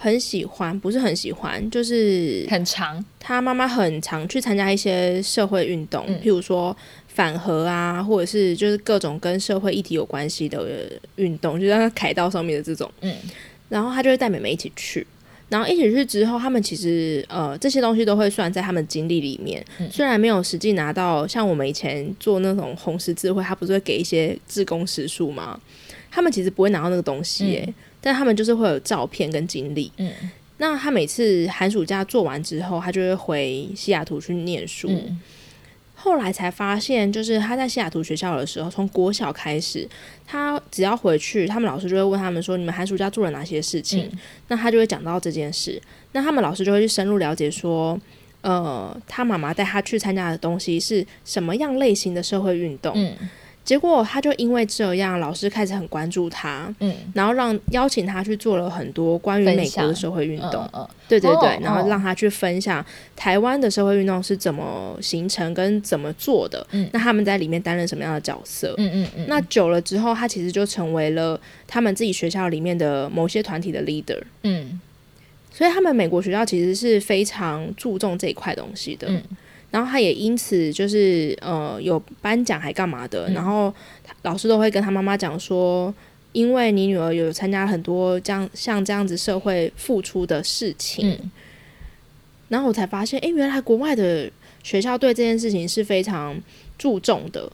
[0.04, 6.20] 很喜欢，不是很喜欢，就是很长，他妈妈很常去参加一些社会运动，嗯。
[6.22, 6.76] 譬如说
[7.08, 12.92] 反核啊，或者是就是各种跟社会议题有关系的运动，就像凯道上面的这种。
[13.00, 13.16] 嗯。
[13.70, 15.08] 然后他就会带妹妹一起去。
[15.48, 19.90] 然后一起去之后，他们其实呃这些东西都会算在他们经历里面，嗯。
[19.90, 25.58] 虽然没有实际拿到，像我们以前做那种红十字会，他不是会给一些志工时数吗？
[26.12, 29.92] 他们其实不会拿到那个东西耶、嗯但他们就是会有照片跟经历。
[29.98, 30.12] 嗯
[30.58, 34.88] 那他每次寒暑假做完之后，他就会回西雅图去念书。
[34.90, 35.20] 嗯
[35.96, 39.88] 后来才发现，就是他在西雅图学校的时候，从国小开始，
[40.28, 45.82] 他只要回去，他们老师就会问他们说：“你们寒暑假做了哪些事情？”嗯那他就会讲到这件事。
[46.12, 47.98] 那他们老师就会去深入了解说，
[48.42, 52.92] 呃，他妈妈带他去参加的东西是什么样类型的社会运动。
[52.98, 53.16] 嗯
[53.66, 56.94] 结果他就因为这样，老师开始很关注他，嗯。
[57.14, 60.70] 然后让邀请他去做了很多关于美国的社会运动。
[60.74, 62.84] 嗯对对对，哦然后哦让他去分享
[63.16, 66.90] 台湾的社会运动是怎么形成跟怎么做的，嗯。
[66.92, 68.74] 那他们在里面担任什么样的角色？
[68.78, 74.80] 嗯嗯嗯，那久了之后，他其实就成为了他们自己学校里面的某些团体的 leader，嗯。
[75.52, 79.08] 所以他们美国学校其实是非常注重这一块东西的。
[79.08, 79.22] 嗯
[79.74, 83.34] 然后他也因此就是呃有颁奖还干嘛的，嗯。
[83.34, 83.74] 然后
[84.22, 85.92] 老师都会跟他妈妈讲说，
[86.32, 91.32] 因为你女儿有参加很多这样像这样子社会付出的事情，嗯。
[92.50, 94.32] 然后我才发现，诶，原来国外的
[94.62, 96.40] 学校对这件事情是非常
[96.78, 97.52] 注重的，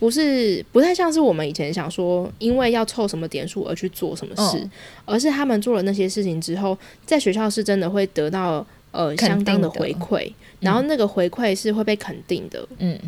[0.00, 4.70] 不是不太像是我们以前想说，因为要凑什么点数而去做什么事，嗯。
[5.04, 12.66] 而是他们做了那些事情之后，在学校是真的会得到呃相当的回馈，然后那个回馈是会被肯定的。
[12.78, 12.98] 嗯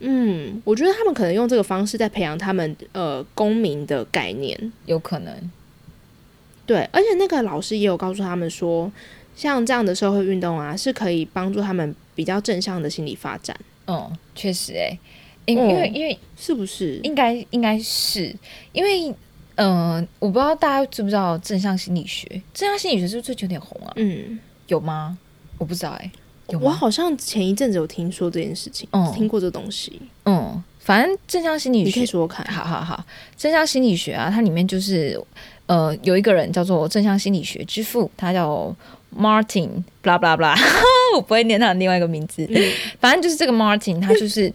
[0.00, 4.72] 嗯，我觉得他们可能用这个方式在培养他们呃公民的概念。
[4.86, 5.50] 有可能，
[6.66, 8.90] 对，而且那个老师也有告诉他们说，
[9.34, 14.98] 像这样的社会运动啊，是可以帮助他们比较正向的心理发展，嗯，确实、欸，哎，
[15.46, 17.00] 因嗯因为因为是不是？
[17.02, 18.34] 应该应该是
[18.72, 19.14] 因为。
[19.58, 22.26] 嗯、我不知道大家知不知道正向心理学？
[22.54, 23.92] 正向心理学是不是最近有点红啊？
[23.96, 24.38] 嗯，
[24.68, 25.18] 有吗？
[25.58, 26.10] 我不知道哎、
[26.48, 26.66] 有吗？
[26.66, 32.46] 我好像前一阵子有听说这件事情，嗯听过这东西，嗯，反正正向心理学你可以说说看。
[32.46, 33.04] 好好好，
[33.36, 35.20] 正向心理学啊，它里面就是
[35.66, 38.72] 呃有一个人叫做正向心理学之父，他叫
[39.16, 40.56] Martin，blah blah blah，
[41.16, 42.62] 我不会念他的另外一个名字，嗯
[43.00, 44.52] 反正就是这个 Martin，他就是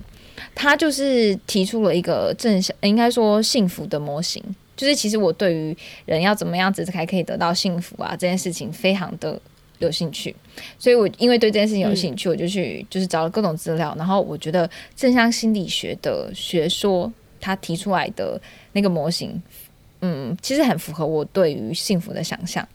[0.56, 4.42] 他就是提出了一个正向，应该说幸福的模型。
[4.76, 9.40] 就是其实我对于人要怎么样子才可以得到幸福啊这件事情非常的
[9.80, 10.36] 有兴趣，
[10.80, 17.12] 所以我因为对这件事情有兴趣，我就去就是找了各种资料，然后我觉得正向心理学的学说
[17.42, 18.40] 他提出来的
[18.72, 19.42] 那个模型，
[20.02, 22.68] 嗯，其实很符合我对于幸福的想象。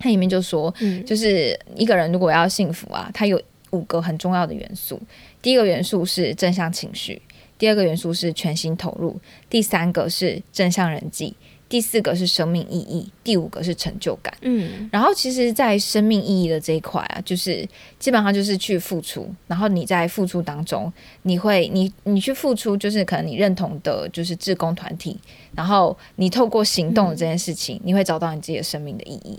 [0.00, 0.72] 它里面就说，
[1.04, 5.00] 就是一个人如果要幸福啊，他有五个很重要的元素。
[5.42, 7.20] 第一个元素是正向情绪，
[7.58, 11.34] 第二个元素是全心投入，第三个是正向人际，
[11.68, 14.32] 第四个是生命意义，第五个是成就感。
[14.42, 20.90] 嗯，然后其实，在生命意义的这一块啊，就是基本上就是去付出，然后你在付出当中，
[21.22, 25.18] 你会你你去付出，就是可能你认同的就是志工团体，
[25.54, 29.38] 然后你透过行动的这件事情，你会找到你自己的生命的意义。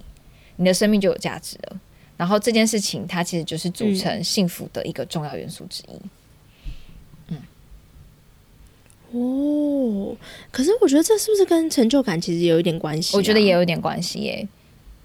[0.57, 1.79] 你的生命就有价值了，
[2.17, 5.93] 然后这件事情它其实就是组成幸福的一个重要元素之一。
[5.93, 6.09] 嗯，
[9.11, 10.15] 哦，
[10.51, 13.17] 可是我觉得这是不是跟成就感其实有一点关系？
[13.17, 14.47] 我觉得也有点关系耶，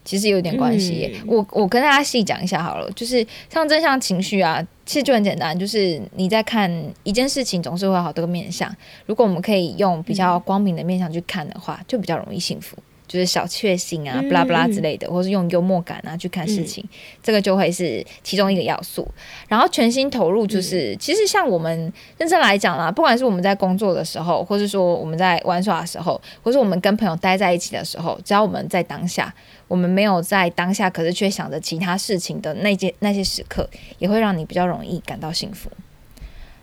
[0.05, 1.15] 其实有点关系耶。
[1.27, 6.71] 我我跟大家细讲一下好了，就是像正向情绪啊，其实就很简单，就是你在看
[7.03, 8.71] 一件事情，总是会有好多个面相。
[9.07, 12.77] 如果我们可以用比较光明的面相去看的话，就比较容易幸福。
[13.07, 16.83] 就是小确幸啊，不拉不拉之类的，或是用幽默感啊去看事情，
[17.23, 19.07] 这个就会是其中一个要素。
[19.47, 29.33] 然后全心投入，就是其实像我们认真来讲啦，不管是我们在工作的时候，或是说我们在玩耍的时候，或是我们跟朋友待在一起的时候，只要我们在当下，
[29.69, 35.71] 我们没有在当下，可是却想着其他事情的那些那些时刻，也会让你比较容易感到幸福。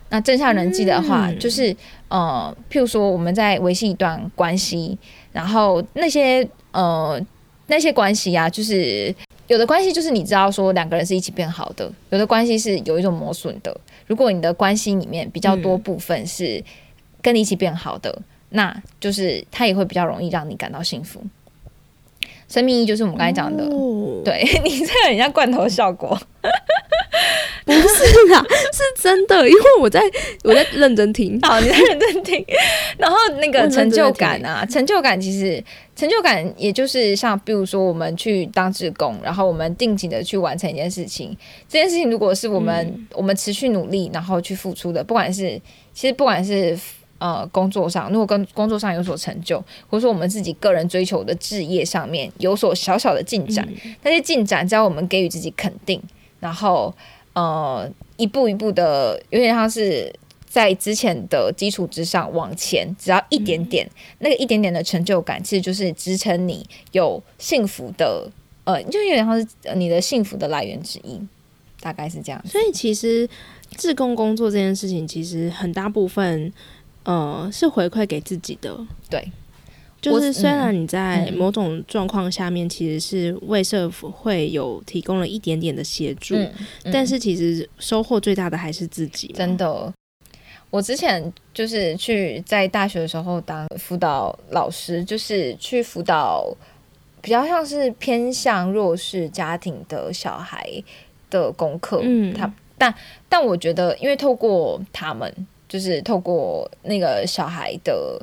[0.10, 1.74] 那正向人际的话，就是
[2.10, 4.98] 呃，譬如说我们在维系一段关系。
[5.32, 7.20] 然后那些呃
[7.68, 9.14] 那些关系啊，就是
[9.48, 13.76] 有的关系就是你知道说两个人是一起变好的，有的关系是有一种磨损的。
[14.08, 16.64] 如果你的关系里面比较多部分是
[17.22, 21.24] 跟你一起变好的，那就是他也会比较容易让你感到幸福。
[22.48, 23.64] 生命意义就是我们刚才讲的，
[24.24, 26.20] 对你这个很像罐头效果。
[27.64, 28.44] 不是啊，
[28.74, 30.02] 是真的，因为我在
[30.44, 32.44] 我在认真听，好， 你在认真听。
[32.98, 35.64] 然后那个成就感啊，成就感其实
[35.96, 41.38] 成就感也就是像，比如说我们去当志工，然后我们定期的去完成一件事情，
[41.70, 45.62] 这件事情如果是我们我们持续努力，然后去付出的，不管是
[45.94, 46.78] 其实不管是
[47.22, 53.66] 呃工作上，如果跟工作上有所成就，或者说我们自己个人追求的置业上面有所小小的进展，
[54.04, 56.02] 那些进展只要我们给予自己肯定，
[56.42, 56.94] 然后。
[57.34, 60.14] 呃，一步一步的，有点像是
[60.46, 68.30] 在之前的基础之上往前，只要一点点，那个一点点的成就感，其实就是支撑你有幸福的，
[68.66, 71.22] 呃，就有点像是你的幸福的来源之一，
[71.80, 72.46] 大概是这样。
[72.46, 73.30] 所以其实
[73.78, 76.52] 自工工作这件事情，其实很大部分，
[77.04, 78.78] 呃，是回馈给自己的，
[79.10, 79.32] 对。
[80.02, 86.36] 就是虽然你在某种状况下面，其实是为社府会有提供了一点点的协助，
[86.92, 89.28] 但是其实收获最大的还是自己。
[89.28, 89.94] 真的，
[90.72, 96.52] 我之前就是去在大学的时候当辅导老师，就是去辅导
[97.22, 100.68] 比较像是偏向弱势家庭的小孩
[101.30, 102.00] 的功课。
[102.02, 102.92] 嗯，他但
[103.30, 105.32] 但我觉得，因为透过他们，
[105.72, 108.22] 就是透过那个小孩的。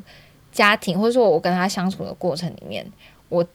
[0.51, 2.83] 家庭或者说我跟他相处的过程里面，
[3.29, 3.45] 我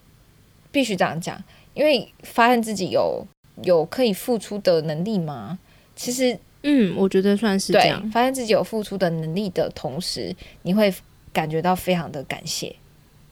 [0.71, 1.37] 必须这样讲，
[1.75, 3.27] 因为发现自己有
[3.65, 5.59] 有可以付出的能力吗？
[5.97, 8.09] 其实，嗯，我觉得算是这样。
[8.13, 10.95] 发现自己有付出的能力的同时，你会
[11.33, 12.75] 感觉到非常的感谢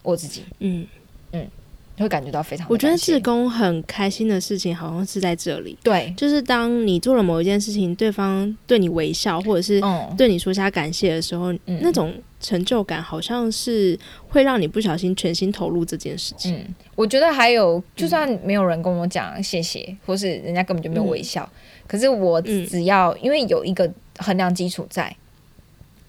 [0.02, 0.44] 我自己。
[0.58, 0.84] 嗯
[1.30, 1.46] 嗯。
[2.02, 2.66] 会感觉到非常。
[2.68, 5.78] 我觉得志工很开心的事情，好像是在这里。
[5.82, 9.80] 对，就是当你做了某一件事情，对方对你微笑，或者是
[10.18, 13.98] 对你说下感谢的时候，那种成就感，好像是
[14.28, 16.54] 会让你不小心全心投入这件事情。
[16.54, 21.48] 嗯，我觉得还有，就算没有人跟我讲谢谢，或是人家根本就没有微笑，
[21.86, 25.14] 可是我只要因为有一个衡量基础在，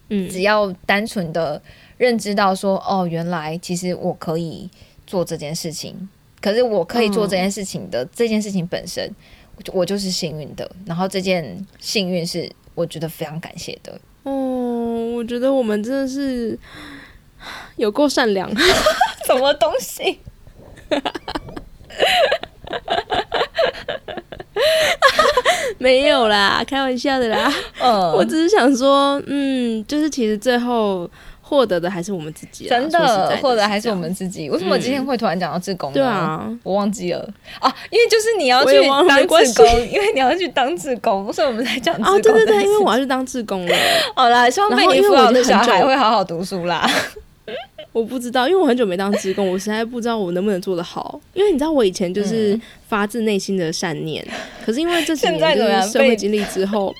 [0.08, 1.62] 嗯，只要单纯的
[1.96, 4.68] 认知到说，哦，原来其实我可以。
[5.06, 6.08] 做这件事情，
[6.40, 9.10] 可是我可以做这件事情的这件事情本身，
[9.72, 10.70] 我就是幸运的。
[10.86, 13.98] 然后这件幸运是我觉得非常感谢的。
[14.22, 14.32] 哦，
[15.16, 16.58] 我觉得我们真的是
[17.76, 18.50] 有够善良，
[19.26, 20.18] 什么东西？
[25.78, 27.52] 没有啦，开玩笑的啦。
[27.80, 31.10] 嗯，我只是想说，嗯，就是其实最后。
[31.46, 34.48] 获得的还是我们自己啊，真的，获得还是我们自己。
[34.48, 35.94] 为什么今天会突然讲到志工呢？
[35.94, 37.20] 对啊，我忘记了
[37.60, 43.76] 啊，因为就是你要去当没关系志工，因为你要去当志工，所以我们才讲志哦， 对对对，因为我要去当志工了。
[44.16, 46.88] 好啦，希望被你辅导的小孩会好好读书啦。
[47.92, 51.20] 我不知道，因为我很久没当职工，我实在不知道我能不能做得好。
[51.34, 54.26] 因为你知道，我以前就是发自内心的善念，
[54.64, 56.92] 可是因为这几年就怎么样被是社会经历之后，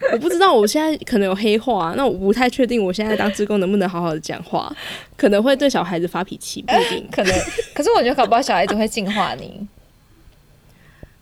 [0.12, 4.72] 我不知道我现在可能有黑化，那我不太确定我现在当职工能不能好好的讲话，
[5.16, 7.34] 可能会对小孩子发脾气，不一定 可能，
[7.74, 9.66] 可是我觉得搞不好小孩子会净化你，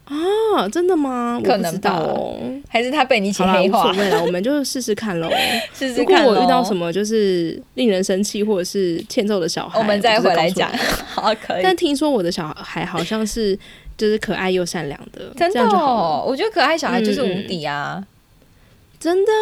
[0.04, 1.40] 啊，真的吗？
[1.42, 2.36] 可能我不知道吧哦。
[2.68, 4.02] 还是他被你一起，黑化无所？
[4.02, 5.30] 谓了，我们就试试看喽。
[5.72, 10.70] 试试如果看我遇到什么，就是令人生气或者是欠揍的小孩，我们再回来讲。
[10.76, 11.62] 好，可以。
[11.62, 13.58] 但听说我的小孩好像是
[13.96, 18.04] 就是可爱又善良的，真的我觉得可爱小孩就是嗯无敌啊！
[19.06, 19.32] 真的，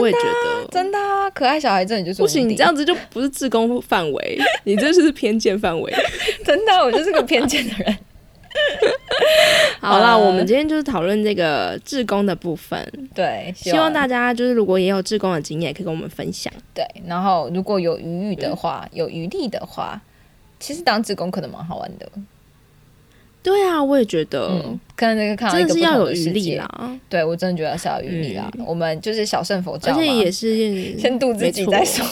[0.00, 0.66] 我也觉得。
[0.70, 5.92] 真的啊，可爱小孩真的就是不行，你这样子就不是自宫范围， 你这就是偏见范围。
[6.46, 7.98] 真的，我就是个偏见的人。
[9.80, 12.82] 好啦，呃我们今天就是讨论这个志工的部分，
[13.14, 16.50] 对，希望大家就是如果也有志工的经验，也可以跟我们分享。
[16.74, 20.00] 对，然后如果有余裕的话，有余力的话，
[20.58, 22.08] 其实当志工可能蛮好玩的。
[23.42, 26.54] 对啊，我也觉得，嗯，可能那个看到一真的是要有余力。
[26.56, 26.68] 啦，
[27.08, 28.50] 对我真的觉得是要有余力啦。
[28.56, 32.04] 嗯我们就是小圣佛教嘛，而且也是先度自己再说。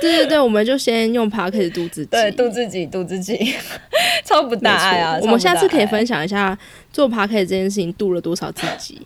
[0.00, 2.10] 对对对，我们就先用 p a r k 度自己。
[2.10, 3.54] 对，度自己，度自己，
[4.24, 5.18] 超不大爱啊！
[5.22, 6.56] 我们下次可以，分享一下
[6.92, 9.00] 做 p a r k 这件事情度了多少自己。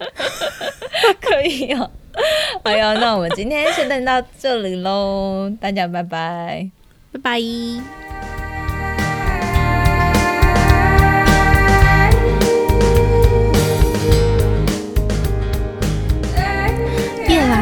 [1.20, 1.90] 可以哦。
[2.62, 6.70] 哎呀，那我们今天先到这里喽，大家拜拜。
[7.12, 8.05] 拜拜。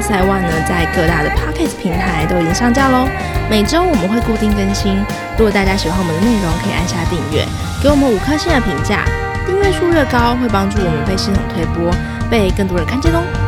[0.04, 3.08] 夜拉塞万呢，在各大的 Podcast 平台都已经上架喽。
[3.48, 4.96] 每周我们会固定更新，
[5.38, 7.44] 如果大家喜欢我们的内容，可以按下订阅，
[7.82, 9.04] 给我们五颗星的评价。
[9.46, 11.90] 订阅数越高，会帮助我们被系统推播，
[12.30, 13.43] 被更多人看见哦。